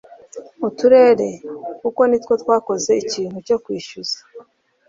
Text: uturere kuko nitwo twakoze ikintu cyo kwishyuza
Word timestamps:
uturere 0.67 1.29
kuko 1.81 2.01
nitwo 2.09 2.33
twakoze 2.41 2.91
ikintu 3.03 3.37
cyo 3.47 3.57
kwishyuza 3.63 4.17